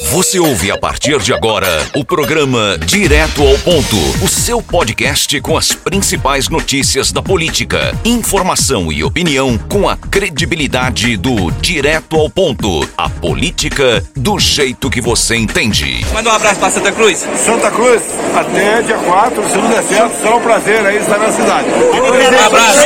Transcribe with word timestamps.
Você 0.00 0.38
ouve 0.38 0.70
a 0.70 0.78
partir 0.78 1.18
de 1.18 1.32
agora 1.34 1.68
o 1.94 2.04
programa 2.04 2.78
Direto 2.78 3.42
ao 3.46 3.58
Ponto, 3.58 3.96
o 4.22 4.28
seu 4.28 4.62
podcast 4.62 5.40
com 5.40 5.56
as 5.56 5.72
principais 5.72 6.48
notícias 6.48 7.12
da 7.12 7.22
política, 7.22 7.94
informação 8.04 8.90
e 8.90 9.04
opinião 9.04 9.58
com 9.58 9.88
a 9.88 9.96
credibilidade 9.96 11.16
do 11.16 11.50
Direto 11.50 12.16
ao 12.16 12.30
Ponto, 12.30 12.88
a 12.96 13.08
política 13.08 14.02
do 14.16 14.38
jeito 14.38 14.88
que 14.88 15.00
você 15.00 15.36
entende. 15.36 16.04
Manda 16.12 16.30
um 16.30 16.34
abraço 16.34 16.60
para 16.60 16.70
Santa 16.70 16.92
Cruz. 16.92 17.26
Santa 17.44 17.70
Cruz, 17.70 18.02
até 18.34 18.82
dia 18.82 18.98
4, 18.98 19.48
se 19.48 19.56
não 19.56 19.68
der 19.68 19.82
certo, 19.82 20.16
será 20.20 20.36
um 20.36 20.40
prazer 20.40 20.86
aí 20.86 20.98
estar 20.98 21.18
na 21.18 21.32
cidade. 21.32 21.68
Um 21.68 22.46
abraço. 22.46 22.80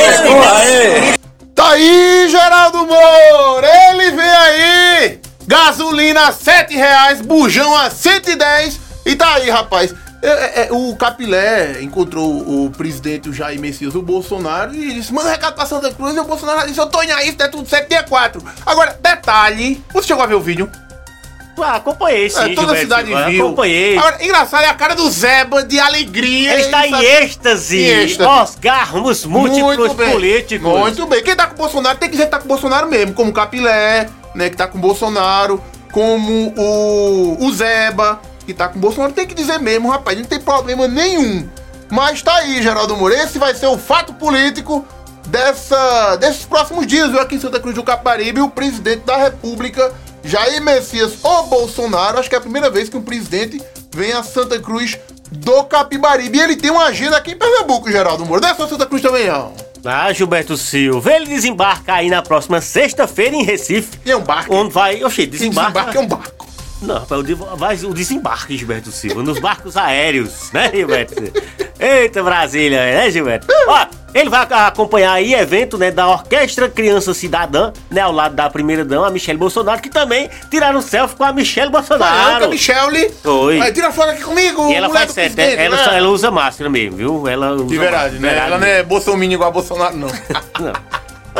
Tá 1.55 1.71
aí, 1.71 2.27
Geraldo 2.29 2.85
Moura! 2.85 3.67
Ele 3.91 4.11
vem 4.11 4.29
aí! 4.29 5.16
Gasolina 5.47 6.27
a 6.27 6.31
7 6.33 6.75
reais, 6.75 7.21
bujão 7.21 7.75
a 7.75 7.89
110 7.89 8.79
e 9.05 9.15
tá 9.15 9.35
aí, 9.35 9.49
rapaz. 9.49 9.95
É, 10.21 10.27
é, 10.27 10.67
é, 10.67 10.69
o 10.71 10.93
Capilé 10.95 11.81
encontrou 11.81 12.65
o 12.65 12.71
presidente, 12.71 13.29
o 13.29 13.33
Jair 13.33 13.59
Messias, 13.59 13.95
o 13.95 14.01
Bolsonaro, 14.01 14.75
e 14.75 14.95
disse: 14.95 15.13
manda 15.13 15.29
um 15.29 15.31
recado 15.31 15.53
pra 15.53 15.65
Santa 15.65 15.91
Cruz. 15.93 16.15
E 16.15 16.19
o 16.19 16.25
Bolsonaro 16.25 16.67
disse: 16.67 16.79
eu 16.79 16.87
tô 16.87 17.01
em 17.01 17.11
aí, 17.11 17.27
se 17.27 17.37
der 17.37 17.49
tudo 17.49 17.69
certo, 17.69 17.87
dia 17.87 18.03
4. 18.03 18.43
Agora, 18.65 18.99
detalhe: 19.01 19.81
você 19.93 20.07
chegou 20.07 20.23
a 20.23 20.27
ver 20.27 20.35
o 20.35 20.41
vídeo? 20.41 20.69
Ah, 21.59 21.77
acompanhei 21.77 22.29
sim, 22.29 22.37
É, 22.37 22.55
toda 22.55 22.73
a 22.73 22.75
Gilberto 22.75 22.81
cidade 22.81 23.07
Silva, 23.07 23.29
viu. 23.29 23.45
Acompanhei. 23.45 23.97
Agora, 23.97 24.23
engraçado 24.23 24.63
é 24.63 24.67
a 24.67 24.73
cara 24.73 24.95
do 24.95 25.09
Zeba 25.09 25.63
de 25.63 25.79
alegria. 25.79 26.53
Ele 26.53 26.61
está 26.63 26.87
em 26.87 27.03
êxtase. 27.03 27.77
Em 27.79 28.03
êxtase. 28.03 28.27
Múltiplos 29.27 29.93
políticos. 29.93 30.79
Muito 30.79 31.05
bem. 31.07 31.23
Quem 31.23 31.35
tá 31.35 31.47
com 31.47 31.55
o 31.55 31.57
Bolsonaro 31.57 31.97
tem 31.97 32.09
que 32.09 32.15
dizer 32.15 32.25
que 32.25 32.31
tá 32.31 32.39
com 32.39 32.45
o 32.45 32.47
Bolsonaro 32.47 32.87
mesmo, 32.87 33.13
como 33.13 33.31
o 33.31 33.33
Capilé, 33.33 34.07
né, 34.37 34.51
que 34.51 34.55
tá 34.55 34.67
com 34.67 34.79
Bolsonaro, 34.79 35.61
como 35.91 36.53
o, 36.55 37.43
o 37.43 37.51
Zeba, 37.51 38.21
que 38.45 38.53
tá 38.53 38.67
com 38.67 38.79
Bolsonaro, 38.79 39.11
tem 39.11 39.25
que 39.25 39.33
dizer 39.33 39.59
mesmo, 39.59 39.89
rapaz, 39.89 40.17
não 40.17 40.25
tem 40.25 40.39
problema 40.39 40.87
nenhum. 40.87 41.49
Mas 41.89 42.21
tá 42.21 42.35
aí, 42.35 42.61
Geraldo 42.61 42.95
Moura, 42.95 43.15
esse 43.15 43.39
vai 43.39 43.55
ser 43.55 43.65
o 43.65 43.77
fato 43.77 44.13
político 44.13 44.85
dessa, 45.27 46.15
desses 46.17 46.45
próximos 46.45 46.85
dias, 46.85 47.09
viu, 47.09 47.19
aqui 47.19 47.35
em 47.35 47.39
Santa 47.39 47.59
Cruz 47.59 47.73
do 47.73 47.83
Caparibe, 47.83 48.39
o 48.41 48.49
presidente 48.49 49.05
da 49.05 49.17
República, 49.17 49.91
Jair 50.23 50.61
Messias 50.61 51.13
ou 51.23 51.47
Bolsonaro, 51.47 52.19
acho 52.19 52.29
que 52.29 52.35
é 52.35 52.37
a 52.37 52.41
primeira 52.41 52.69
vez 52.69 52.89
que 52.89 52.97
um 52.97 53.01
presidente 53.01 53.59
vem 53.91 54.13
a 54.13 54.21
Santa 54.21 54.59
Cruz 54.59 54.99
do 55.31 55.63
Capibaribe. 55.63 56.37
E 56.37 56.41
ele 56.41 56.55
tem 56.55 56.69
uma 56.69 56.85
agenda 56.85 57.17
aqui 57.17 57.31
em 57.31 57.37
Pernambuco, 57.37 57.91
Geraldo 57.91 58.25
Moura. 58.25 58.41
Não 58.41 58.49
é 58.49 58.55
só 58.55 58.67
Santa 58.67 58.85
Cruz 58.85 59.01
também, 59.01 59.27
não. 59.27 59.66
Ah, 59.85 60.11
Gilberto 60.11 60.57
Silva, 60.57 61.11
ele 61.13 61.25
desembarca 61.27 61.93
aí 61.93 62.09
na 62.09 62.21
próxima 62.21 62.59
sexta-feira 62.61 63.35
em 63.35 63.43
Recife. 63.43 63.97
E 64.05 64.11
é 64.11 64.17
um 64.17 64.23
barco. 64.23 64.53
Onde 64.53 64.73
vai. 64.73 65.03
Oxê, 65.03 65.25
desembarca. 65.25 65.71
desembarque 65.71 65.97
é 65.97 65.99
um 66.01 66.07
barco. 66.07 66.47
Não, 66.81 66.95
rapaz, 66.99 67.19
o 67.19 67.23
de- 67.23 67.33
vai 67.33 67.75
o 67.77 67.93
desembarque, 67.93 68.55
Gilberto 68.57 68.91
Silva, 68.91 69.23
nos 69.23 69.39
barcos 69.39 69.75
aéreos, 69.77 70.51
né, 70.51 70.69
Gilberto? 70.71 71.15
Eita, 71.79 72.23
Brasília, 72.23 72.79
né, 72.79 73.09
Gilberto? 73.11 73.47
Ó, 73.67 73.85
ele 74.13 74.29
vai 74.29 74.47
acompanhar 74.49 75.11
aí 75.13 75.33
evento, 75.35 75.77
né, 75.77 75.91
da 75.91 76.07
Orquestra 76.07 76.67
Criança 76.67 77.13
Cidadã, 77.13 77.71
né, 77.91 78.01
ao 78.01 78.11
lado 78.11 78.35
da 78.35 78.49
primeira 78.49 78.83
dama, 78.83 79.07
a 79.07 79.11
Michelle 79.11 79.37
Bolsonaro, 79.37 79.79
que 79.81 79.89
também 79.89 80.27
tiraram 80.49 80.81
selfie 80.81 81.15
com 81.15 81.23
a 81.23 81.31
Michelle 81.31 81.69
Bolsonaro. 81.71 82.49
Michelle. 82.49 83.13
Oi. 83.23 83.59
Vai, 83.59 83.71
tira 83.71 83.91
foto 83.91 84.09
aqui 84.09 84.23
comigo. 84.23 84.69
E 84.71 84.73
ela 84.75 84.89
faz 84.89 85.11
certo, 85.11 85.35
presidente, 85.35 85.61
ela, 85.61 85.77
né? 85.77 85.83
só- 85.83 85.91
ela 85.91 86.07
usa 86.09 86.31
máscara 86.31 86.69
mesmo, 86.69 86.97
viu? 86.97 87.27
Ela 87.27 87.51
usa 87.51 87.65
De 87.65 87.77
verdade, 87.77 88.15
né? 88.17 88.29
máscara, 88.29 88.47
Ela 88.47 88.57
não 88.57 88.67
é 88.67 88.81
bolsominion 88.83 89.35
igual 89.35 89.49
a 89.49 89.53
Bolsonaro, 89.53 89.95
não. 89.95 90.07
Não. 90.59 90.73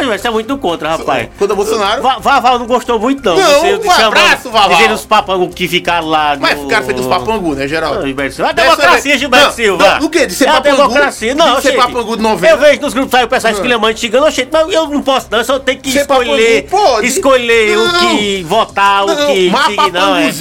Mas 0.06 0.22
você 0.22 0.28
é 0.28 0.32
muito 0.32 0.58
contra, 0.58 0.90
rapaz. 0.90 1.30
Quando 1.38 1.52
a 1.52 1.56
Bolsonaro... 1.56 2.02
Va- 2.02 2.20
Vaval 2.20 2.60
não 2.60 2.68
gostou 2.68 3.00
muito, 3.00 3.24
não. 3.24 3.36
Não, 3.38 3.60
Você 3.60 3.76
um 3.76 3.82
chamando- 3.84 4.04
abraço, 4.08 4.50
Vaval. 4.50 4.78
Dizendo 4.78 4.94
os 4.96 5.06
papangos 5.06 5.56
que 5.56 5.68
ficaram 5.68 6.08
lá. 6.08 6.38
Mas 6.40 6.58
no- 6.58 6.64
ficaram 6.64 6.86
feitos 6.86 7.06
papangu, 7.08 7.56
né, 7.56 7.68
Geraldo? 7.68 8.00
Não, 8.00 8.06
Gilberto 8.06 8.36
Silva. 8.36 8.50
A 8.50 8.54
Dessa 8.54 8.76
democracia, 8.76 9.18
Gilberto 9.18 9.46
Não, 9.48 9.52
Silva. 9.54 10.00
não, 10.00 10.06
o 10.06 10.10
quê? 10.10 10.26
De 10.28 10.34
ser 10.34 10.46
é 10.46 10.50
a 10.50 10.54
papangu? 10.54 10.78
democracia. 10.78 11.36
Não, 11.36 11.56
De 11.56 11.62
ser 11.62 11.72
gente, 11.72 11.78
papangu 11.82 12.16
de 12.18 12.24
novela? 12.24 12.54
Eu 12.58 12.60
vejo 12.62 12.82
nos 12.82 12.94
grupos 12.94 13.14
aí 13.14 13.24
o 13.24 13.28
pessoal 13.28 13.52
Não. 13.54 13.60
esculhambando, 13.60 13.98
xingando. 13.98 14.32
Gente, 14.32 14.50
mas 14.52 14.74
eu 14.74 14.88
não 14.88 15.02
posso 15.02 15.28
não. 15.32 15.40
Eu 15.40 15.46
só 15.46 15.60
tenho 15.60 15.80
que 15.80 15.92
Ser 15.92 16.00
escolher. 16.02 16.68
Escolher 17.04 17.78
Não. 17.78 17.88
o 17.88 18.00
que 18.18 18.44
votar, 18.44 19.04
o 19.04 19.08
Não, 19.08 19.28
que 19.28 19.50
mas 19.50 19.94
não, 19.94 20.16
é. 20.16 20.32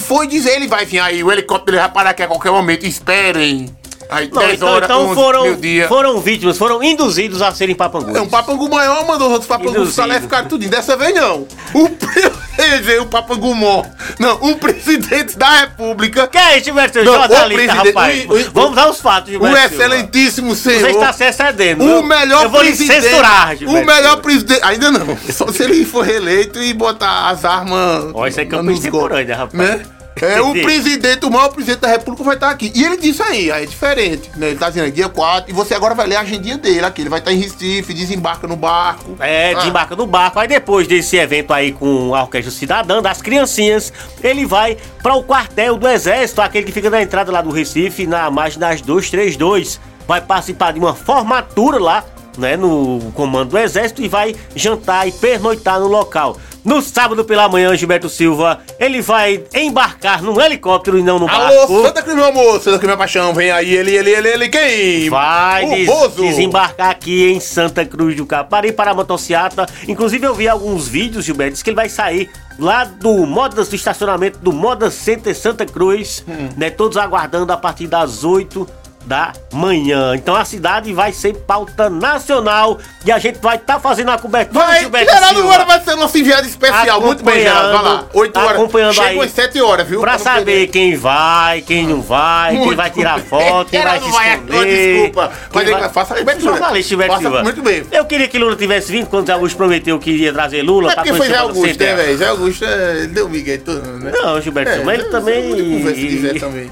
foi 0.00 0.26
dizer, 0.26 0.56
ele 0.56 0.68
vai 0.68 0.84
vir 0.84 1.00
aí, 1.00 1.22
o 1.22 1.30
helicóptero 1.32 1.78
vai 1.78 1.88
parar 1.88 2.10
aqui 2.10 2.22
a 2.22 2.26
qualquer 2.26 2.50
momento, 2.52 2.84
esperem. 2.86 3.68
Aí, 4.10 4.28
Não, 4.32 4.42
10 4.42 4.54
então, 4.54 4.68
horas, 4.68 4.84
então 4.90 5.04
11, 5.06 5.14
foram, 5.14 5.42
meio-dia. 5.42 5.88
foram 5.88 6.20
vítimas, 6.20 6.58
foram 6.58 6.82
induzidos 6.82 7.40
a 7.40 7.50
serem 7.52 7.74
papangus. 7.74 8.14
É, 8.14 8.20
um 8.20 8.28
papangu 8.28 8.68
maior 8.68 9.06
mandou 9.06 9.28
os 9.28 9.32
outros 9.34 9.48
papangus 9.48 9.96
Induzido. 9.98 10.20
ficar 10.20 10.44
tudinho. 10.46 10.70
Dessa 10.70 10.96
vez 10.96 11.14
não. 11.14 11.46
O, 11.72 11.88
pre- 11.88 12.30
quer 12.54 12.78
dizer, 12.80 13.00
o 13.00 13.06
papangu 13.06 13.54
mor. 13.54 13.86
Não, 14.18 14.34
o 14.42 14.56
presidente 14.56 15.38
da 15.38 15.60
república, 15.60 16.26
Que 16.26 16.36
é 16.36 16.56
isso, 16.56 16.66
Gilberto 16.66 17.00
Silva? 17.02 17.26
Não, 17.28 17.46
o 17.46 17.48
presidente- 17.48 17.86
rapaz. 17.88 18.24
o- 18.28 18.32
o- 18.34 18.50
Vamos 18.52 18.74
dar 18.76 18.90
os 18.90 19.00
fatos, 19.00 19.28
o 19.28 19.32
Gilberto 19.32 19.68
Silva. 19.70 19.84
excelentíssimo 19.84 20.54
senhor. 20.54 20.80
Você 20.80 20.90
está 20.90 21.12
se 21.12 21.24
excedendo. 21.24 21.82
O 21.84 22.02
melhor 22.02 22.44
Eu 22.44 22.50
vou 22.50 22.60
lhe 22.60 22.68
presidente. 22.68 23.02
censurar, 23.02 23.52
o 23.54 23.56
Gilberto 23.56 23.86
melhor 23.86 24.02
Silva. 24.08 24.16
presidente. 24.22 24.60
Ainda 24.64 24.90
não. 24.90 25.16
Só 25.32 25.46
se 25.50 25.62
ele 25.62 25.84
for 25.86 26.04
reeleito 26.04 26.62
e 26.62 26.72
botar 26.74 27.28
as 27.30 27.44
armas. 27.44 28.10
Ó, 28.12 28.26
isso 28.26 28.40
é 28.40 28.44
campo 28.44 28.70
extemporâneo, 28.70 29.26
golpes, 29.26 29.36
rapaz. 29.36 29.52
Né? 29.78 29.86
É, 30.20 30.40
o 30.40 30.52
presidente, 30.52 31.24
o 31.24 31.30
maior 31.30 31.48
presidente 31.48 31.80
da 31.80 31.88
república 31.88 32.22
vai 32.22 32.34
estar 32.34 32.50
aqui. 32.50 32.70
E 32.74 32.84
ele 32.84 32.96
disse 32.96 33.22
aí, 33.22 33.50
aí 33.50 33.64
é 33.64 33.66
diferente. 33.66 34.30
Né? 34.36 34.48
Ele 34.48 34.58
tá 34.58 34.68
dizendo 34.68 34.90
dia 34.92 35.08
4, 35.08 35.50
e 35.50 35.54
você 35.54 35.74
agora 35.74 35.94
vai 35.94 36.06
ler 36.06 36.16
a 36.16 36.20
agendinha 36.20 36.58
dele 36.58 36.84
aqui. 36.84 37.02
Ele 37.02 37.08
vai 37.08 37.18
estar 37.18 37.32
em 37.32 37.38
Recife, 37.38 37.92
desembarca 37.94 38.46
no 38.46 38.54
barco. 38.56 39.16
É, 39.18 39.52
Ah. 39.52 39.58
desembarca 39.58 39.96
no 39.96 40.06
barco. 40.06 40.38
Aí 40.38 40.46
depois 40.46 40.86
desse 40.86 41.16
evento 41.16 41.52
aí 41.52 41.72
com 41.72 42.14
a 42.14 42.22
Orquestra 42.22 42.52
Cidadã, 42.52 43.00
das 43.02 43.22
criancinhas, 43.22 43.92
ele 44.22 44.44
vai 44.46 44.76
para 45.02 45.14
o 45.14 45.22
quartel 45.24 45.76
do 45.76 45.88
Exército, 45.88 46.40
aquele 46.42 46.66
que 46.66 46.72
fica 46.72 46.90
na 46.90 47.02
entrada 47.02 47.32
lá 47.32 47.40
do 47.40 47.50
Recife, 47.50 48.06
na 48.06 48.30
margem 48.30 48.58
das 48.58 48.80
232. 48.80 49.80
Vai 50.06 50.20
participar 50.20 50.72
de 50.72 50.78
uma 50.78 50.94
formatura 50.94 51.78
lá, 51.78 52.04
né, 52.38 52.56
no 52.56 53.12
comando 53.14 53.50
do 53.50 53.58
Exército 53.58 54.02
e 54.02 54.08
vai 54.08 54.34
jantar 54.54 55.06
e 55.08 55.12
pernoitar 55.12 55.78
no 55.80 55.86
local. 55.86 56.36
No 56.64 56.80
sábado 56.80 57.24
pela 57.24 57.48
manhã, 57.48 57.74
Gilberto 57.76 58.08
Silva, 58.08 58.60
ele 58.78 59.02
vai 59.02 59.42
embarcar 59.52 60.22
num 60.22 60.40
helicóptero 60.40 60.96
e 60.96 61.02
não 61.02 61.18
no 61.18 61.28
Alô, 61.28 61.56
barco. 61.56 61.82
Santa 61.82 62.02
Cruz, 62.02 62.16
meu 62.16 62.24
amor, 62.26 62.52
Santa 62.60 62.78
Cruz, 62.78 62.82
minha 62.84 62.96
paixão, 62.96 63.34
vem 63.34 63.50
aí, 63.50 63.74
ele, 63.74 63.90
ele, 63.96 64.10
ele, 64.10 64.28
ele, 64.28 64.48
quem? 64.48 65.10
Vai 65.10 65.66
des- 65.68 65.86
Bozo. 65.88 66.22
desembarcar 66.22 66.90
aqui 66.90 67.32
em 67.32 67.40
Santa 67.40 67.84
Cruz 67.84 68.14
do 68.16 68.24
Capari 68.24 68.70
para 68.72 68.92
a 68.92 68.94
motociata. 68.94 69.66
Inclusive 69.88 70.24
eu 70.24 70.34
vi 70.34 70.48
alguns 70.48 70.86
vídeos, 70.86 71.24
Gilberto, 71.24 71.54
diz 71.54 71.62
que 71.64 71.70
ele 71.70 71.74
vai 71.76 71.88
sair 71.88 72.30
lá 72.60 72.84
do 72.84 73.26
Modas, 73.26 73.66
do 73.68 73.74
estacionamento 73.74 74.38
do 74.38 74.52
Moda 74.52 74.88
Center 74.88 75.34
Santa 75.36 75.66
Cruz, 75.66 76.22
Hum. 76.28 76.48
né? 76.56 76.70
Todos 76.70 76.96
aguardando 76.96 77.52
a 77.52 77.56
partir 77.56 77.88
das 77.88 78.22
8 78.22 78.68
da 79.04 79.32
manhã. 79.52 80.14
Então 80.14 80.34
a 80.34 80.44
cidade 80.44 80.92
vai 80.92 81.12
ser 81.12 81.34
pauta 81.34 81.88
nacional 81.90 82.78
e 83.04 83.12
a 83.12 83.18
gente 83.18 83.38
vai 83.40 83.56
estar 83.56 83.78
fazendo 83.80 84.10
a 84.10 84.18
cobertura, 84.18 84.64
Vai, 84.64 84.80
Gilberto 84.80 85.12
Geraldo 85.12 85.34
Silva. 85.36 85.54
agora 85.54 85.64
vai 85.64 85.80
ser 85.84 85.96
nosso 85.96 86.18
enviado 86.18 86.46
especial. 86.46 87.00
Muito 87.00 87.24
bem, 87.24 87.40
Geraldo, 87.42 87.72
vai 87.72 87.82
lá. 87.82 88.04
8 88.14 88.36
horas. 88.38 88.52
acompanhando 88.52 88.94
Chega 88.94 89.06
aí. 89.08 89.20
às 89.20 89.30
7 89.32 89.60
horas, 89.60 89.88
viu? 89.88 90.00
Pra 90.00 90.12
não 90.12 90.18
saber 90.18 90.44
perder. 90.44 90.66
quem 90.68 90.96
vai, 90.96 91.60
quem 91.62 91.86
não 91.86 92.00
vai, 92.00 92.52
quem 92.52 92.64
Muito 92.64 92.76
vai 92.76 92.90
tirar 92.90 93.18
bem. 93.18 93.24
foto, 93.28 93.70
quem 93.70 93.82
vai 93.82 94.00
se 94.00 94.10
vai, 94.10 94.34
esconder. 94.34 94.94
desculpa. 94.94 95.28
quem 95.28 95.38
Mas 95.54 95.68
ele 95.68 95.80
vai- 95.80 95.88
faça 95.90 96.14
a 96.14 96.18
cobertura. 96.18 96.50
Jornalista, 96.52 96.88
Gilberto 96.88 97.12
Faça 97.14 97.22
Silva. 97.24 97.42
muito 97.42 97.62
bem. 97.62 97.82
Eu 97.90 98.04
queria 98.04 98.28
que 98.28 98.38
Lula 98.38 98.56
tivesse 98.56 98.92
vindo 98.92 99.06
quando 99.06 99.26
Zé 99.26 99.32
Augusto 99.32 99.56
prometeu 99.56 99.98
que 99.98 100.10
iria 100.10 100.32
trazer 100.32 100.62
Lula 100.62 100.90
É 100.90 100.94
pra 100.94 101.02
porque 101.04 101.16
foi 101.18 101.28
Zé 101.28 101.36
Augusto, 101.36 101.62
né, 101.66 101.68
Centro. 101.74 101.96
velho? 101.96 102.18
Zé 102.18 102.26
Augusto 102.28 102.64
é, 102.64 103.06
deu 103.06 103.28
migué 103.28 103.58
todo, 103.58 103.82
né? 103.98 104.12
Não, 104.14 104.40
Gilberto 104.40 104.70
É, 104.70 104.74
Silva, 104.76 104.94
ele 104.94 105.04
também... 105.04 105.84
Se 105.94 106.06
quiser 106.06 106.38
também. 106.40 106.70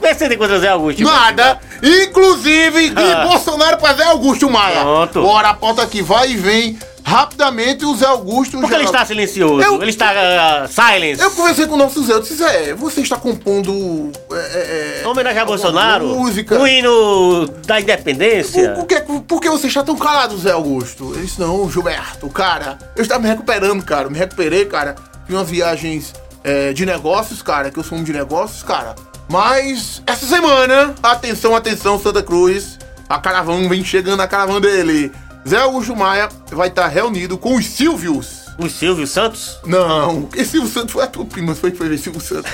Vê 0.00 0.14
se 0.14 0.26
você 0.26 0.34
encontra 0.34 0.58
Zé 0.58 0.68
Augusto. 0.68 1.02
Nada. 1.02 1.58
Inclusive, 1.82 2.90
de 2.90 3.02
Ah. 3.02 3.26
Bolsonaro 3.26 3.76
pra 3.78 3.94
Zé 3.94 4.04
Augusto 4.04 4.48
Maia. 4.50 4.80
Pronto. 4.80 5.22
Bora, 5.22 5.48
a 5.50 5.54
pauta 5.54 5.82
aqui. 5.82 6.02
Vai 6.02 6.30
e 6.32 6.36
vem 6.36 6.78
rapidamente 7.02 7.84
o 7.84 7.94
Zé 7.96 8.06
Augusto. 8.06 8.52
Por 8.58 8.68
que 8.68 8.74
ele 8.74 8.84
Geraldo- 8.84 8.96
está 8.96 9.04
silencioso? 9.06 9.60
Eu- 9.62 9.80
Ele 9.80 9.90
está 9.90 10.12
uh, 10.12 10.68
silence. 10.68 11.20
Eu 11.22 11.30
conversei 11.32 11.66
com 11.66 11.74
o 11.74 11.76
nosso 11.78 12.02
Zé, 12.04 12.12
eu 12.12 12.20
disse, 12.20 12.36
Zé, 12.36 12.74
você 12.74 13.00
está 13.00 13.16
compondo... 13.16 14.12
É, 14.32 14.36
é, 14.36 15.02
é, 15.02 15.08
Homenagem 15.08 15.40
a 15.40 15.44
Bolsonaro? 15.44 16.06
Música. 16.06 16.58
O 16.58 16.66
hino 16.66 17.46
da 17.66 17.80
independência? 17.80 18.70
Por, 18.72 18.80
por, 18.80 18.86
que, 18.86 19.00
por 19.22 19.40
que 19.40 19.48
você 19.50 19.66
está 19.66 19.82
tão 19.82 19.96
calado, 19.96 20.36
Zé 20.38 20.52
Augusto? 20.52 21.12
Ele 21.14 21.24
disse, 21.24 21.40
não, 21.40 21.68
Gilberto, 21.70 22.28
cara, 22.28 22.78
eu 22.94 23.02
estava 23.02 23.20
me 23.22 23.28
recuperando, 23.28 23.82
cara. 23.82 24.08
Me 24.10 24.18
recuperei, 24.18 24.64
cara. 24.66 24.94
Fiz 25.26 25.34
umas 25.34 25.48
viagens 25.48 26.12
é, 26.44 26.72
de 26.72 26.84
negócios, 26.86 27.40
cara, 27.42 27.70
que 27.70 27.78
eu 27.78 27.82
sou 27.84 27.96
um 27.98 28.04
de 28.04 28.12
negócios, 28.12 28.62
cara. 28.62 28.94
Mas 29.30 30.02
essa 30.08 30.26
semana, 30.26 30.92
atenção, 31.00 31.54
atenção, 31.54 32.00
Santa 32.00 32.20
Cruz, 32.20 32.76
a 33.08 33.16
caravana 33.16 33.68
vem 33.68 33.84
chegando 33.84 34.20
a 34.20 34.26
caravana 34.26 34.60
dele. 34.60 35.12
Zé 35.48 35.58
Augusto 35.58 35.94
Maia 35.94 36.28
vai 36.50 36.66
estar 36.66 36.88
reunido 36.88 37.38
com 37.38 37.54
os 37.54 37.64
Silvios. 37.64 38.46
O 38.58 38.68
Silvio 38.68 39.06
Santos? 39.06 39.60
Não, 39.64 40.28
esse 40.34 40.50
Silvio 40.50 40.68
Santos 40.68 40.92
foi 40.92 41.04
a 41.04 41.06
tua 41.06 41.24
prima, 41.24 41.54
foi 41.54 41.70
que 41.70 41.78
foi 41.78 41.88
ver 41.88 41.98
Silvio 41.98 42.20
Santos. 42.20 42.50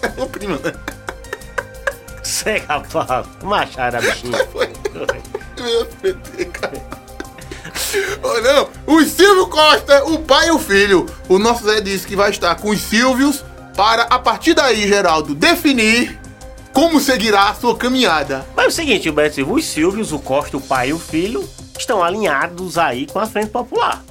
É 0.00 0.06
a 0.06 0.10
tua 0.10 0.26
prima, 0.26 0.58
né? 0.64 0.72
Sei, 2.22 2.56
rapaz. 2.66 3.26
Machara, 3.42 4.00
bichinho. 4.00 4.32
Foi. 4.50 4.72
Meu 5.60 5.84
PT, 5.84 6.44
cara. 6.46 6.82
Oh, 8.22 8.40
não, 8.40 8.70
o 8.86 9.02
Silvio 9.04 9.46
Costa, 9.48 10.04
o 10.04 10.18
pai 10.20 10.48
e 10.48 10.50
o 10.50 10.58
filho. 10.58 11.06
O 11.28 11.38
nosso 11.38 11.64
Zé 11.64 11.82
disse 11.82 12.06
que 12.06 12.16
vai 12.16 12.30
estar 12.30 12.54
com 12.54 12.70
os 12.70 12.80
Silvios 12.80 13.44
para, 13.76 14.02
a 14.04 14.18
partir 14.18 14.54
daí, 14.54 14.86
Geraldo, 14.88 15.34
definir 15.34 16.18
como 16.72 16.98
seguirá 17.00 17.50
a 17.50 17.54
sua 17.54 17.76
caminhada. 17.76 18.44
Mas 18.56 18.64
é 18.66 18.68
o 18.68 18.72
seguinte, 18.72 19.02
Silva, 19.32 19.52
os 19.52 19.64
Silvios, 19.64 20.12
o 20.12 20.18
Costa, 20.18 20.56
o 20.56 20.60
pai 20.60 20.88
e 20.88 20.92
o 20.92 20.98
filho 20.98 21.48
estão 21.78 22.02
alinhados 22.02 22.76
aí 22.78 23.06
com 23.06 23.18
a 23.18 23.26
Frente 23.26 23.50
Popular. 23.50 24.02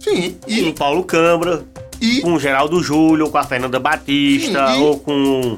Sim, 0.00 0.36
Com 0.42 0.50
e, 0.50 0.68
o 0.68 0.74
Paulo 0.74 1.04
Câmara, 1.04 1.64
e, 2.00 2.20
com 2.22 2.32
o 2.34 2.38
Geraldo 2.40 2.82
Júlio, 2.82 3.28
com 3.30 3.36
a 3.38 3.44
Fernanda 3.44 3.78
Batista, 3.78 4.68
Sim, 4.68 4.78
e- 4.80 4.82
ou 4.82 4.98
com 5.00 5.56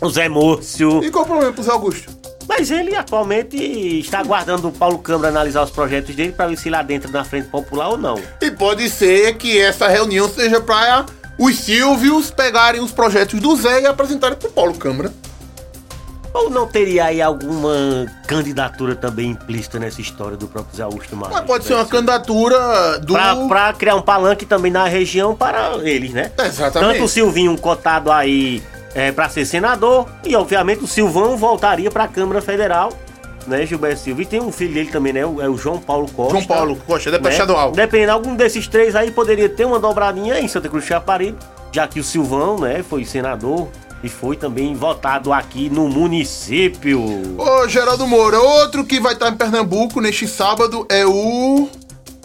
o 0.00 0.10
Zé 0.10 0.28
Múrcio. 0.28 1.02
e 1.02 1.10
qual 1.10 1.24
o 1.24 1.26
problema 1.26 1.52
pro 1.52 1.62
Zé 1.62 1.70
Augusto? 1.72 2.20
Mas 2.48 2.70
ele 2.70 2.94
atualmente 2.96 3.56
está 4.00 4.18
aguardando 4.18 4.68
o 4.68 4.72
Paulo 4.72 4.98
Câmara 4.98 5.28
analisar 5.28 5.62
os 5.62 5.70
projetos 5.70 6.14
dele 6.16 6.32
para 6.32 6.48
ver 6.48 6.56
se 6.58 6.68
lá 6.68 6.82
dentro 6.82 7.10
da 7.10 7.22
Frente 7.24 7.48
Popular 7.48 7.88
ou 7.90 7.96
não. 7.96 8.20
E 8.40 8.50
pode 8.50 8.88
ser 8.90 9.36
que 9.36 9.58
essa 9.60 9.86
reunião 9.88 10.28
seja 10.28 10.60
para 10.60 11.06
os 11.40 11.58
Silvios 11.58 12.30
pegarem 12.30 12.82
os 12.82 12.92
projetos 12.92 13.40
do 13.40 13.56
Zé 13.56 13.80
e 13.80 13.86
apresentarem 13.86 14.36
pro 14.36 14.50
Paulo 14.50 14.74
Câmara. 14.74 15.10
Ou 16.34 16.50
não 16.50 16.66
teria 16.66 17.06
aí 17.06 17.20
alguma 17.20 18.06
candidatura 18.26 18.94
também 18.94 19.30
implícita 19.30 19.78
nessa 19.78 20.02
história 20.02 20.36
do 20.36 20.46
próprio 20.46 20.76
Zé 20.76 20.82
Augusto? 20.82 21.16
Mas 21.16 21.40
pode 21.40 21.64
ser 21.64 21.74
uma 21.74 21.86
candidatura 21.86 22.98
do. 23.00 23.14
Pra, 23.14 23.36
pra 23.48 23.72
criar 23.72 23.96
um 23.96 24.02
palanque 24.02 24.44
também 24.44 24.70
na 24.70 24.84
região 24.84 25.34
para 25.34 25.78
eles, 25.82 26.12
né? 26.12 26.30
Exatamente. 26.38 26.92
Tanto 26.92 27.04
o 27.04 27.08
Silvinho 27.08 27.56
cotado 27.58 28.12
aí 28.12 28.62
é, 28.94 29.10
para 29.10 29.28
ser 29.30 29.46
senador 29.46 30.06
e, 30.24 30.36
obviamente, 30.36 30.84
o 30.84 30.86
Silvão 30.86 31.36
voltaria 31.38 31.90
para 31.90 32.04
a 32.04 32.08
Câmara 32.08 32.42
Federal, 32.42 32.92
né, 33.46 33.64
Gilberto 33.66 34.00
Silva? 34.00 34.22
E 34.22 34.26
tem 34.26 34.40
um 34.40 34.52
filho 34.52 34.74
dele 34.74 34.90
também, 34.90 35.12
né? 35.12 35.24
o- 35.26 35.40
É 35.40 35.48
o 35.48 35.56
João 35.56 35.78
Paulo 35.78 36.08
Costa. 36.10 36.32
João 36.32 36.44
Paulo 36.46 36.76
Costa, 36.86 37.10
deputado 37.10 37.30
né? 37.30 37.38
estadual. 37.38 37.72
Dependendo, 37.72 38.12
algum 38.12 38.34
desses 38.36 38.66
três 38.68 38.94
aí 38.94 39.10
poderia 39.10 39.48
ter 39.48 39.64
uma 39.64 39.78
dobradinha 39.78 40.38
em 40.40 40.48
Santa 40.48 40.68
Cruz 40.68 40.84
de 40.84 40.88
Chaparibe, 40.88 41.38
já 41.72 41.86
que 41.86 42.00
o 42.00 42.04
Silvão, 42.04 42.58
né, 42.58 42.82
foi 42.88 43.04
senador 43.04 43.68
e 44.02 44.08
foi 44.08 44.36
também 44.36 44.74
votado 44.74 45.32
aqui 45.32 45.68
no 45.68 45.88
município. 45.88 47.00
Ô, 47.38 47.68
Geraldo 47.68 48.06
Moura, 48.06 48.38
outro 48.40 48.84
que 48.84 48.98
vai 49.00 49.12
estar 49.12 49.28
em 49.28 49.34
Pernambuco 49.36 50.00
neste 50.00 50.26
sábado 50.26 50.86
é 50.88 51.04
o. 51.06 51.68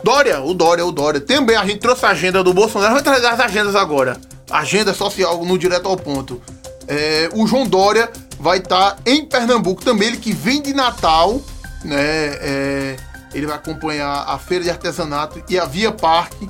Dória, 0.04 0.40
o 0.42 0.54
Dória, 0.54 0.86
o 0.86 0.92
Dória. 0.92 1.20
Também 1.20 1.56
a 1.56 1.66
gente 1.66 1.80
trouxe 1.80 2.06
a 2.06 2.10
agenda 2.10 2.44
do 2.44 2.54
Bolsonaro, 2.54 2.94
vai 2.94 3.02
trazer 3.04 3.26
as 3.28 3.40
agendas 3.40 3.76
agora. 3.76 4.18
Agenda 4.52 4.94
social 4.94 5.44
no 5.44 5.58
direto 5.58 5.88
ao 5.88 5.98
ponto. 5.98 6.40
É, 6.88 7.28
o 7.34 7.48
João 7.48 7.66
Dória 7.66 8.10
vai 8.40 8.60
estar 8.60 8.98
em 9.06 9.26
Pernambuco 9.26 9.84
também, 9.84 10.10
ele 10.10 10.18
que 10.18 10.34
vem 10.34 10.62
de 10.62 10.74
Natal, 10.74 11.42
né? 11.84 11.98
é, 12.00 12.96
ele 13.34 13.46
vai 13.46 13.56
acompanhar 13.56 14.26
a 14.28 14.40
feira 14.40 14.64
de 14.64 14.70
artesanato 14.70 15.44
e 15.50 15.60
a 15.60 15.66
Via 15.66 15.92
Parque 15.92 16.50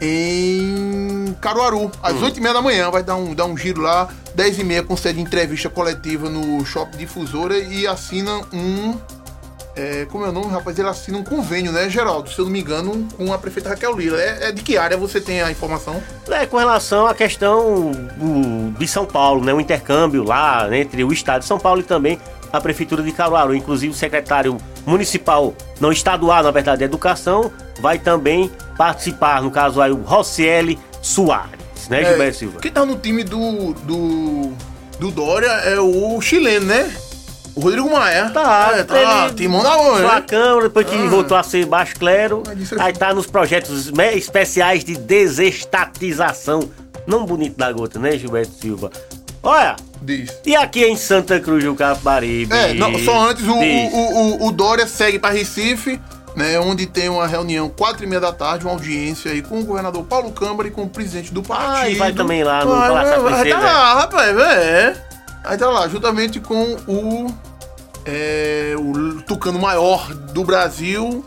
em 0.00 1.36
Caruaru, 1.40 1.90
às 2.02 2.14
8h30 2.14 2.52
da 2.52 2.62
manhã. 2.62 2.90
Vai 2.90 3.02
dar 3.02 3.16
um, 3.16 3.34
dar 3.34 3.44
um 3.44 3.56
giro 3.56 3.82
lá. 3.82 4.08
10h30 4.36 4.86
concede 4.86 5.20
entrevista 5.20 5.68
coletiva 5.68 6.30
no 6.30 6.64
Shopping 6.64 6.98
Difusora 6.98 7.58
e 7.58 7.86
assina 7.86 8.40
um. 8.52 8.96
É, 9.76 10.06
como 10.10 10.24
é 10.24 10.28
o 10.28 10.32
nome, 10.32 10.48
rapaz? 10.52 10.78
Ele 10.78 10.88
assina 10.88 11.16
um 11.18 11.24
convênio, 11.24 11.70
né, 11.72 11.88
Geraldo? 11.88 12.30
Se 12.30 12.38
eu 12.38 12.44
não 12.44 12.52
me 12.52 12.60
engano, 12.60 13.06
com 13.16 13.32
a 13.32 13.38
prefeita 13.38 13.68
Raquel 13.70 13.96
Lira. 13.96 14.20
É, 14.20 14.48
é 14.48 14.52
de 14.52 14.62
que 14.62 14.76
área 14.76 14.96
você 14.96 15.20
tem 15.20 15.40
a 15.42 15.50
informação? 15.50 16.02
É, 16.28 16.44
com 16.46 16.56
relação 16.58 17.06
à 17.06 17.14
questão 17.14 17.92
do- 18.16 18.70
de 18.78 18.86
São 18.88 19.06
Paulo, 19.06 19.44
né? 19.44 19.52
O 19.54 19.60
intercâmbio 19.60 20.22
lá 20.24 20.66
né, 20.68 20.80
entre 20.80 21.02
o 21.04 21.12
estado 21.12 21.40
de 21.42 21.46
São 21.46 21.58
Paulo 21.58 21.80
e 21.80 21.84
também 21.84 22.18
a 22.52 22.60
prefeitura 22.60 23.02
de 23.02 23.12
Caruaru. 23.12 23.54
Inclusive 23.54 23.92
o 23.92 23.96
secretário 23.96 24.56
municipal, 24.86 25.54
não 25.80 25.92
estadual, 25.92 26.42
na 26.42 26.50
verdade, 26.50 26.78
de 26.78 26.84
educação, 26.84 27.50
vai 27.80 27.98
também 27.98 28.50
participar, 28.76 29.40
no 29.42 29.50
caso 29.50 29.80
aí 29.80 29.90
o 29.92 30.02
Rocieli 30.02 30.78
Soares, 31.02 31.88
né, 31.88 32.04
Gilberto 32.04 32.38
Silva? 32.38 32.60
Quem 32.60 32.72
tá 32.72 32.84
no 32.84 32.96
time 32.96 33.22
do, 33.22 33.72
do, 33.84 34.52
do 34.98 35.10
Dória 35.10 35.46
é 35.48 35.78
o 35.78 36.20
chileno, 36.20 36.66
né? 36.66 36.92
O 37.60 37.62
Rodrigo 37.62 37.90
Maia. 37.92 38.30
Tá, 38.30 38.70
é, 38.74 38.82
tá 38.84 38.94
lá, 38.94 39.26
ele 39.26 39.34
timão 39.34 39.62
da 39.62 39.76
mão, 39.76 39.98
né? 39.98 40.24
Câmara, 40.26 40.62
depois 40.62 40.86
que 40.86 40.94
Ah. 40.96 41.08
voltou 41.10 41.36
a 41.36 41.42
ser 41.42 41.66
baixo 41.66 41.94
clero, 41.96 42.42
é- 42.48 42.82
aí 42.82 42.92
tá 42.94 43.12
nos 43.12 43.26
projetos 43.26 43.92
especiais 44.14 44.82
de 44.82 44.96
desestatização. 44.96 46.70
Não 47.06 47.26
bonito 47.26 47.58
da 47.58 47.70
gota, 47.70 47.98
né, 47.98 48.12
Gilberto 48.16 48.52
Silva? 48.54 48.90
Olha, 49.42 49.76
Diz. 50.00 50.30
e 50.46 50.56
aqui 50.56 50.84
em 50.84 50.96
Santa 50.96 51.38
Cruz 51.38 51.62
do 51.64 51.74
Capibaribe? 51.74 52.52
É, 52.54 52.72
não, 52.74 52.98
só 52.98 53.28
antes, 53.28 53.46
o, 53.46 53.52
o, 53.54 54.44
o, 54.44 54.46
o 54.46 54.52
Dória 54.52 54.86
segue 54.86 55.18
para 55.18 55.34
Recife, 55.34 56.00
né? 56.36 56.58
Onde 56.60 56.86
tem 56.86 57.08
uma 57.10 57.26
reunião, 57.26 57.68
quatro 57.68 58.04
e 58.04 58.06
meia 58.06 58.20
da 58.20 58.32
tarde, 58.32 58.64
uma 58.64 58.72
audiência 58.72 59.32
aí 59.32 59.42
com 59.42 59.60
o 59.60 59.64
governador 59.64 60.04
Paulo 60.04 60.30
Câmara 60.32 60.68
e 60.68 60.70
com 60.70 60.82
o 60.84 60.88
presidente 60.88 61.32
do 61.32 61.42
partido. 61.42 61.72
Ah, 61.74 61.88
e 61.90 61.94
vai 61.94 62.12
também 62.12 62.42
lá 62.44 62.64
no 62.64 62.70
Vai, 62.70 62.88
Palácio 62.88 63.10
da 63.10 63.18
vai, 63.18 63.32
vai, 63.32 63.50
Tá 63.50 63.58
lá, 63.60 63.94
rapaz, 64.00 64.38
é. 64.38 64.94
Aí 65.42 65.56
tá 65.56 65.70
lá, 65.70 65.88
juntamente 65.88 66.38
com 66.38 66.76
o, 66.86 67.34
é, 68.04 68.74
o 68.78 69.22
tucano 69.22 69.58
maior 69.58 70.12
do 70.14 70.44
Brasil, 70.44 71.24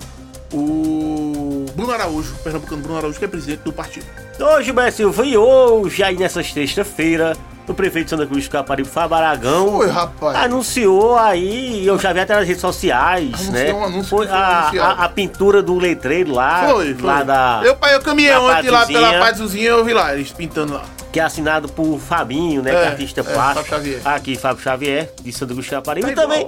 o 0.52 1.66
Bruno 1.76 1.92
Araújo, 1.92 2.36
pernambucano 2.44 2.82
Bruno 2.82 2.98
Araújo, 2.98 3.20
que 3.20 3.26
é 3.26 3.28
presidente 3.28 3.62
do 3.64 3.74
partido. 3.74 4.06
Hoje, 4.40 4.74
Silva, 4.92 5.26
e 5.26 5.38
hoje, 5.38 6.04
aí 6.04 6.16
nessa 6.16 6.44
sexta-feira, 6.44 7.36
o 7.68 7.74
prefeito 7.74 8.06
de 8.06 8.10
Santa 8.12 8.26
Cruz 8.26 8.46
do 8.46 8.52
Caparibe, 8.52 8.90
Fábio 8.90 9.16
Aragão, 9.16 9.76
Oi, 9.78 9.90
rapaz. 9.90 10.36
anunciou 10.36 11.18
aí, 11.18 11.86
eu 11.86 11.98
já 11.98 12.12
vi 12.12 12.20
até 12.20 12.36
nas 12.36 12.48
redes 12.48 12.62
sociais, 12.62 13.34
Anunciou 13.34 13.52
né? 13.54 13.74
um 13.74 13.84
anúncio 13.86 14.10
foi 14.10 14.28
foi 14.28 14.36
a, 14.36 14.70
a, 14.82 15.06
a 15.06 15.10
pintura 15.10 15.62
do 15.62 15.78
letreiro 15.78 16.34
lá, 16.34 16.68
Foi, 16.70 16.94
foi. 16.94 17.06
lá 17.08 17.24
da... 17.24 17.62
Eu, 17.64 17.76
pai, 17.76 17.96
eu 17.96 18.02
caminhei 18.02 18.36
ontem 18.36 18.70
lá 18.70 18.86
pela 18.86 19.20
Pazuzinha, 19.20 19.70
eu 19.70 19.86
vi 19.86 19.94
lá, 19.94 20.14
eles 20.14 20.32
pintando 20.32 20.74
lá. 20.74 20.84
Que 21.14 21.20
é 21.20 21.24
assinado 21.24 21.70
por 21.70 22.00
Fabinho, 22.00 22.64
né? 22.64 22.72
É, 22.72 22.74
que 22.74 22.82
é 22.82 22.88
artista 22.88 23.22
é, 23.22 23.24
plástico. 23.24 23.70
Fábio 23.70 23.94
Xavier. 23.94 24.02
Aqui, 24.04 24.36
Fábio 24.36 24.64
Xavier, 24.64 25.14
de 25.22 25.32
Santa 25.32 25.54
Cruz 25.54 25.68
do 25.68 25.70
Caparibe. 25.70 26.08
Tá 26.08 26.12
e 26.12 26.16
também 26.16 26.48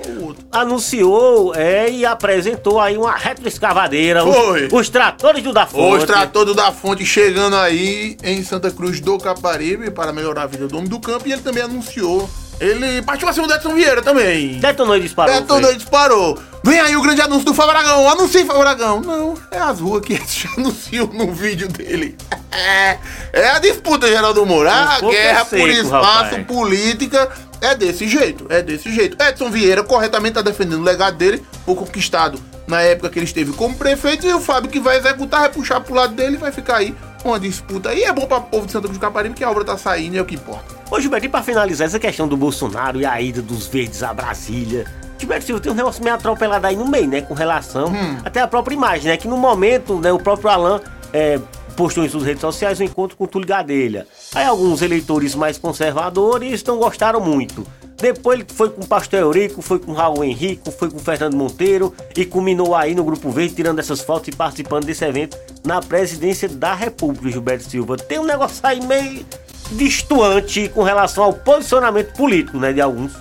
anunciou 0.52 1.54
é, 1.54 1.88
e 1.88 2.04
apresentou 2.04 2.82
aí 2.82 2.98
uma 2.98 3.16
retroescavadeira. 3.16 4.24
Foi. 4.24 4.66
Os, 4.66 4.74
os 4.74 4.90
tratores 4.90 5.44
do 5.44 5.54
da 5.54 5.68
Fonte. 5.68 5.98
Os 5.98 6.04
tratores 6.06 6.56
da 6.56 6.72
fonte 6.72 7.06
chegando 7.06 7.56
aí 7.56 8.18
em 8.24 8.44
Santa 8.44 8.72
Cruz 8.72 9.00
do 9.00 9.20
Caparibe 9.20 9.92
para 9.92 10.12
melhorar 10.12 10.44
a 10.44 10.48
vida 10.48 10.68
do 10.68 10.78
homem 10.78 10.90
do 10.90 11.00
campo. 11.00 11.28
E 11.28 11.34
ele 11.34 11.44
também 11.44 11.62
anunciou. 11.62 12.28
Ele 12.60 13.02
partiu 13.02 13.28
acima 13.28 13.48
do 13.48 13.54
Edson 13.54 13.74
Vieira 13.74 14.02
também. 14.02 14.60
Detonou 14.60 14.96
e 14.96 15.02
disparou. 15.02 15.36
Detonou 15.36 15.72
e 15.72 15.76
disparou. 15.76 16.40
Vem 16.64 16.80
aí 16.80 16.96
o 16.96 17.02
grande 17.02 17.22
anúncio 17.22 17.46
do 17.46 17.54
Fábio 17.54 17.72
Aragão. 17.72 18.10
Anuncie, 18.10 18.46
Fábio 18.46 18.62
Aragão. 18.62 19.02
Não, 19.02 19.36
é 19.52 19.60
as 19.60 19.80
ruas 19.80 20.04
que 20.04 20.16
já 20.26 20.50
anunciou 20.58 21.08
no 21.08 21.32
vídeo 21.32 21.68
dele. 21.68 22.18
É, 22.52 22.98
é 23.34 23.50
a 23.52 23.60
disputa, 23.60 24.08
Geraldo 24.08 24.46
Moura. 24.46 24.74
A 24.74 24.98
é 24.98 25.02
guerra 25.02 25.46
por 25.46 25.60
seco, 25.60 25.68
espaço 25.68 26.24
rapaz. 26.24 26.48
política 26.48 27.30
é 27.62 27.76
desse 27.76 28.08
jeito. 28.08 28.48
É 28.50 28.62
desse 28.62 28.92
jeito. 28.92 29.22
Edson 29.22 29.50
Vieira 29.50 29.84
corretamente 29.84 30.40
está 30.40 30.42
defendendo 30.42 30.80
o 30.80 30.84
legado 30.84 31.18
dele, 31.18 31.44
foi 31.66 31.76
conquistado 31.76 32.40
na 32.68 32.82
época 32.82 33.10
que 33.10 33.20
ele 33.20 33.26
esteve 33.26 33.52
como 33.54 33.76
prefeito. 33.76 34.26
E 34.26 34.34
o 34.34 34.40
Fábio 34.40 34.70
que 34.70 34.80
vai 34.80 34.98
executar, 34.98 35.42
vai 35.42 35.50
puxar 35.50 35.82
pro 35.82 35.94
lado 35.94 36.14
dele 36.14 36.36
e 36.36 36.40
vai 36.40 36.52
ficar 36.52 36.78
aí 36.78 36.96
uma 37.30 37.40
disputa. 37.40 37.94
E 37.94 38.04
é 38.04 38.12
bom 38.14 38.26
para 38.26 38.38
o 38.38 38.42
povo 38.44 38.66
de 38.66 38.72
Santa 38.72 38.88
Cruz 38.88 38.98
do 38.98 39.02
Caparibe 39.02 39.36
que 39.36 39.44
a 39.44 39.50
obra 39.52 39.64
tá 39.64 39.78
saindo 39.78 40.16
e 40.16 40.18
é 40.18 40.22
o 40.22 40.26
que 40.26 40.36
importa. 40.36 40.76
Ô, 40.90 41.00
Gilberto, 41.00 41.26
e 41.26 41.30
pra 41.30 41.42
finalizar 41.44 41.88
essa 41.88 42.00
questão 42.00 42.28
do 42.28 42.38
Bolsonaro 42.38 43.00
e 43.00 43.06
a 43.06 43.20
ida 43.22 43.42
dos 43.42 43.68
verdes 43.68 44.04
a 44.04 44.14
Brasília. 44.14 44.86
Gilberto 45.18 45.46
Silva 45.46 45.62
tem 45.62 45.72
um 45.72 45.76
negócio 45.76 46.04
meio 46.04 46.16
atropelado 46.16 46.68
aí 46.68 46.76
no 46.76 46.88
meio, 46.88 47.08
né? 47.08 47.22
Com 47.22 47.34
relação 47.34 47.88
Hum. 47.90 48.18
até 48.24 48.42
a 48.42 48.48
própria 48.48 48.76
imagem, 48.76 49.08
né? 49.08 49.18
Que 49.18 49.28
no 49.28 49.38
momento, 49.38 49.96
né, 50.00 50.12
o 50.12 50.20
próprio 50.20 50.50
Alan 50.50 50.82
é, 51.14 51.40
postou 51.76 52.04
em 52.06 52.10
suas 52.10 52.24
redes 52.24 52.42
sociais 52.42 52.80
um 52.80 52.84
encontro 52.84 53.16
com 53.18 53.24
o 53.24 53.28
Túlio 53.28 53.48
Gadelha. 53.48 54.06
Aí 54.34 54.46
alguns 54.46 54.82
eleitores 54.82 55.34
mais 55.36 55.58
conservadores 55.58 56.64
não 56.64 56.78
gostaram 56.78 57.22
muito. 57.22 57.66
Depois 57.98 58.40
ele 58.42 58.48
foi 58.54 58.70
com 58.70 58.82
o 58.82 58.86
Pastor 58.88 59.22
Eurico, 59.22 59.62
foi 59.62 59.80
com 59.80 59.94
o 59.94 59.96
Raul 59.96 60.22
Henrique, 60.24 60.70
foi 60.70 60.90
com 60.90 60.98
o 60.98 61.00
Fernando 61.00 61.34
Monteiro 61.36 61.94
e 62.16 62.26
culminou 62.26 62.76
aí 62.76 62.94
no 62.94 63.06
Grupo 63.06 63.32
Verde, 63.32 63.56
tirando 63.56 63.80
essas 63.80 64.02
fotos 64.02 64.28
e 64.28 64.32
participando 64.36 64.84
desse 64.86 65.06
evento 65.06 65.38
na 65.66 65.82
presidência 65.82 66.48
da 66.48 66.74
República, 66.74 67.30
Gilberto 67.30 67.70
Silva. 67.70 67.98
Tem 67.98 68.20
um 68.20 68.26
negócio 68.26 68.60
aí 68.64 68.80
meio 68.86 69.26
distoante 69.72 70.70
com 70.70 70.84
relação 70.84 71.24
ao 71.24 71.34
posicionamento 71.34 72.14
político, 72.14 72.58
né, 72.58 72.72
de 72.72 72.80
alguns. 72.80 73.14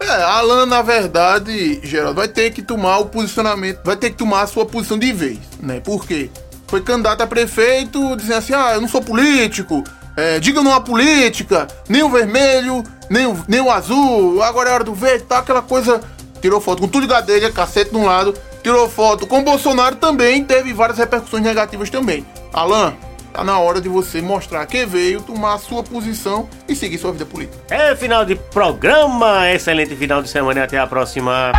É, 0.00 0.22
Alan, 0.22 0.66
na 0.66 0.82
verdade, 0.82 1.80
Geraldo, 1.84 2.16
vai 2.16 2.26
ter 2.26 2.50
que 2.50 2.60
tomar 2.60 2.98
o 2.98 3.06
posicionamento, 3.06 3.80
vai 3.84 3.96
ter 3.96 4.10
que 4.10 4.16
tomar 4.16 4.42
a 4.42 4.46
sua 4.48 4.66
posição 4.66 4.98
de 4.98 5.12
vez, 5.12 5.38
né? 5.60 5.78
Por 5.78 6.04
quê? 6.04 6.28
Foi 6.66 6.80
candidato 6.80 7.20
a 7.20 7.26
prefeito 7.26 8.16
dizendo 8.16 8.38
assim: 8.38 8.52
ah, 8.52 8.72
eu 8.74 8.80
não 8.80 8.88
sou 8.88 9.00
político, 9.00 9.84
é, 10.16 10.40
diga 10.40 10.60
não 10.60 10.74
a 10.74 10.80
política, 10.80 11.68
nem 11.88 12.02
o 12.02 12.08
vermelho, 12.08 12.82
nem 13.08 13.26
o, 13.26 13.44
nem 13.46 13.60
o 13.60 13.70
azul, 13.70 14.42
agora 14.42 14.70
é 14.70 14.72
hora 14.72 14.84
do 14.84 14.94
verde, 14.94 15.24
tá? 15.24 15.38
Aquela 15.38 15.62
coisa. 15.62 16.00
Tirou 16.40 16.60
foto 16.60 16.82
com 16.82 16.88
tudo 16.88 17.06
gadelha, 17.06 17.52
cacete 17.52 17.92
de 17.92 17.96
um 17.96 18.04
lado, 18.04 18.34
tirou 18.62 18.88
foto 18.88 19.26
com 19.26 19.40
o 19.40 19.44
Bolsonaro 19.44 19.96
também, 19.96 20.44
teve 20.44 20.72
várias 20.72 20.98
repercussões 20.98 21.42
negativas 21.42 21.90
também. 21.90 22.24
Alan, 22.52 22.94
tá 23.32 23.42
na 23.42 23.58
hora 23.58 23.80
de 23.80 23.88
você 23.88 24.20
mostrar 24.20 24.64
que 24.66 24.84
veio, 24.86 25.20
tomar 25.20 25.54
a 25.54 25.58
sua 25.58 25.82
posição 25.82 26.48
e 26.68 26.76
seguir 26.76 26.98
sua 26.98 27.12
vida 27.12 27.26
política. 27.26 27.58
É 27.70 27.96
final 27.96 28.24
de 28.24 28.36
programa, 28.36 29.50
excelente 29.50 29.96
final 29.96 30.22
de 30.22 30.28
semana 30.28 30.60
e 30.60 30.62
até 30.62 30.78
a 30.78 30.86
próxima. 30.86 31.52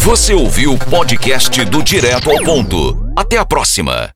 Você 0.00 0.32
ouviu 0.32 0.72
o 0.72 0.78
podcast 0.78 1.64
do 1.66 1.82
Direto 1.82 2.30
ao 2.30 2.42
Ponto. 2.42 2.96
Até 3.16 3.36
a 3.36 3.44
próxima. 3.44 4.10